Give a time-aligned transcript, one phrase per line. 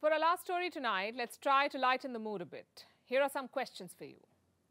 [0.00, 2.86] For our last story tonight, let's try to lighten the mood a bit.
[3.04, 4.16] Here are some questions for you.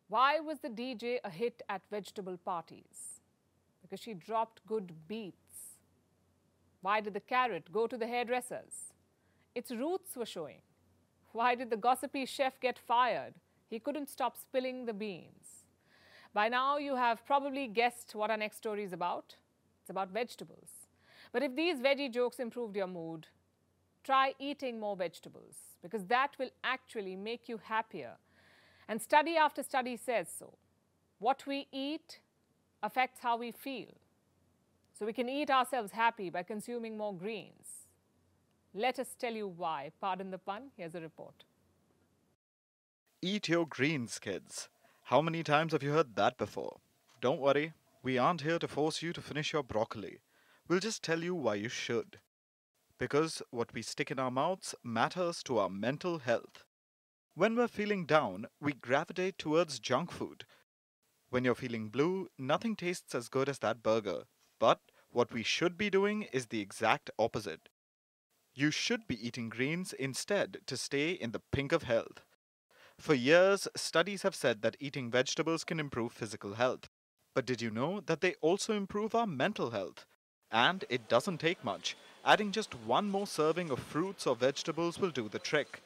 [0.07, 3.21] Why was the DJ a hit at vegetable parties?
[3.83, 5.77] Because she dropped good beats.
[6.81, 8.91] Why did the carrot go to the hairdressers?
[9.53, 10.61] Its roots were showing.
[11.31, 13.35] Why did the gossipy chef get fired?
[13.69, 15.65] He couldn't stop spilling the beans.
[16.33, 19.35] By now, you have probably guessed what our next story is about.
[19.81, 20.71] It's about vegetables.
[21.31, 23.27] But if these veggie jokes improved your mood,
[24.09, 28.13] try eating more vegetables because that will actually make you happier.
[28.87, 30.57] And study after study says so.
[31.19, 32.19] What we eat
[32.81, 33.93] affects how we feel.
[34.97, 37.67] So we can eat ourselves happy by consuming more greens.
[38.73, 39.91] Let us tell you why.
[40.01, 41.43] Pardon the pun, here's a report.
[43.21, 44.69] Eat your greens, kids.
[45.03, 46.79] How many times have you heard that before?
[47.21, 50.17] Don't worry, we aren't here to force you to finish your broccoli.
[50.67, 52.17] We'll just tell you why you should.
[52.99, 56.65] Because what we stick in our mouths matters to our mental health.
[57.33, 60.43] When we're feeling down, we gravitate towards junk food.
[61.29, 64.23] When you're feeling blue, nothing tastes as good as that burger.
[64.59, 67.69] But what we should be doing is the exact opposite.
[68.53, 72.21] You should be eating greens instead to stay in the pink of health.
[72.97, 76.89] For years, studies have said that eating vegetables can improve physical health.
[77.33, 80.05] But did you know that they also improve our mental health?
[80.51, 81.95] And it doesn't take much.
[82.25, 85.81] Adding just one more serving of fruits or vegetables will do the trick.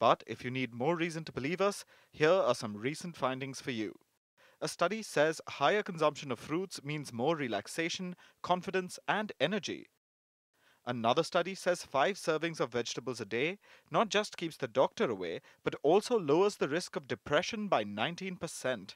[0.00, 3.70] But if you need more reason to believe us, here are some recent findings for
[3.70, 3.94] you.
[4.60, 9.86] A study says higher consumption of fruits means more relaxation, confidence, and energy.
[10.84, 13.58] Another study says five servings of vegetables a day
[13.90, 18.94] not just keeps the doctor away, but also lowers the risk of depression by 19%.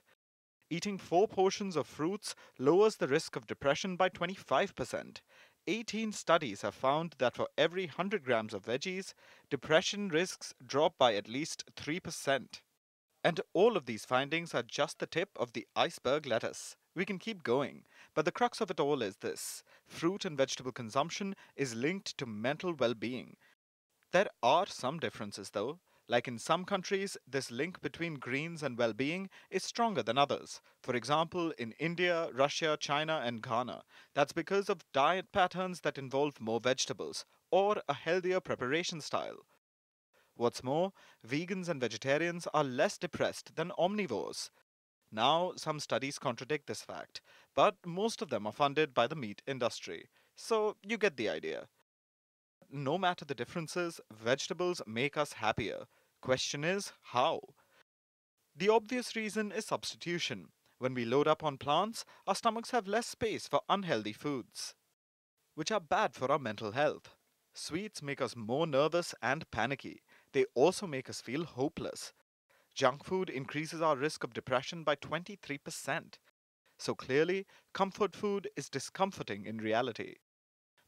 [0.70, 5.20] Eating four portions of fruits lowers the risk of depression by 25%.
[5.68, 9.14] 18 studies have found that for every 100 grams of veggies,
[9.48, 12.60] depression risks drop by at least 3%.
[13.24, 16.76] And all of these findings are just the tip of the iceberg lettuce.
[16.96, 20.72] We can keep going, but the crux of it all is this fruit and vegetable
[20.72, 23.36] consumption is linked to mental well being.
[24.10, 25.78] There are some differences, though.
[26.12, 30.60] Like in some countries, this link between greens and well being is stronger than others.
[30.82, 33.82] For example, in India, Russia, China, and Ghana.
[34.12, 39.46] That's because of diet patterns that involve more vegetables or a healthier preparation style.
[40.36, 40.92] What's more,
[41.26, 44.50] vegans and vegetarians are less depressed than omnivores.
[45.10, 47.22] Now, some studies contradict this fact,
[47.54, 50.10] but most of them are funded by the meat industry.
[50.36, 51.68] So, you get the idea.
[52.70, 55.86] No matter the differences, vegetables make us happier.
[56.22, 57.40] Question is, how?
[58.54, 60.50] The obvious reason is substitution.
[60.78, 64.76] When we load up on plants, our stomachs have less space for unhealthy foods,
[65.56, 67.16] which are bad for our mental health.
[67.54, 70.02] Sweets make us more nervous and panicky.
[70.32, 72.12] They also make us feel hopeless.
[72.72, 76.18] Junk food increases our risk of depression by 23%.
[76.78, 80.14] So clearly, comfort food is discomforting in reality.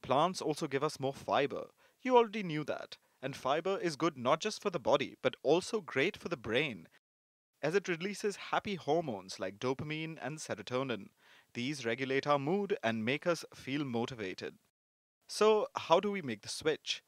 [0.00, 1.64] Plants also give us more fiber.
[2.02, 2.98] You already knew that.
[3.24, 6.86] And fiber is good not just for the body, but also great for the brain,
[7.62, 11.08] as it releases happy hormones like dopamine and serotonin.
[11.54, 14.58] These regulate our mood and make us feel motivated.
[15.28, 17.02] So, how do we make the switch?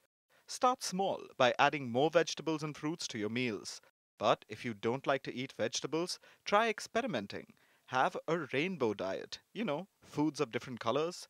[0.47, 3.81] Start small by adding more vegetables and fruits to your meals.
[4.19, 7.54] But if you don't like to eat vegetables, try experimenting.
[7.87, 11.28] Have a rainbow diet, you know, foods of different colors.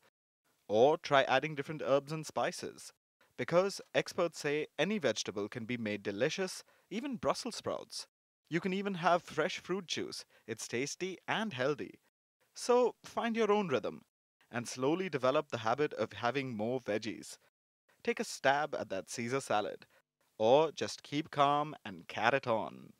[0.67, 2.93] Or try adding different herbs and spices.
[3.37, 8.07] Because experts say any vegetable can be made delicious, even Brussels sprouts.
[8.49, 10.25] You can even have fresh fruit juice.
[10.47, 11.99] It's tasty and healthy.
[12.55, 14.05] So find your own rhythm
[14.49, 17.37] and slowly develop the habit of having more veggies.
[18.03, 19.85] Take a stab at that Caesar salad,
[20.37, 22.93] or just keep calm and carry on.